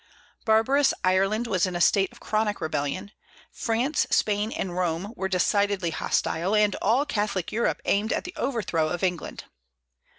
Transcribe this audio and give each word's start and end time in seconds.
Barbarous 0.45 0.95
Ireland 1.03 1.45
was 1.45 1.67
in 1.67 1.75
a 1.75 1.79
state 1.79 2.11
of 2.11 2.19
chronic 2.19 2.59
rebellion; 2.59 3.11
France, 3.51 4.07
Spain, 4.09 4.51
and 4.51 4.75
Rome 4.75 5.13
were 5.15 5.29
decidedly 5.29 5.91
hostile; 5.91 6.55
and 6.55 6.73
all 6.81 7.05
Catholic 7.05 7.51
Europe 7.51 7.79
aimed 7.85 8.11
at 8.11 8.23
the 8.23 8.33
overthrow 8.35 8.89
of 8.89 9.03
England. 9.03 9.43